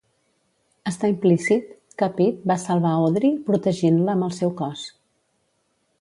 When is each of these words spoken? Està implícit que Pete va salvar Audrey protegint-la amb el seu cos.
Està 0.91 1.11
implícit 1.11 1.67
que 2.01 2.09
Pete 2.17 2.51
va 2.53 2.57
salvar 2.63 2.95
Audrey 3.03 3.37
protegint-la 3.51 4.17
amb 4.19 4.29
el 4.29 4.37
seu 4.39 4.55
cos. 4.63 4.91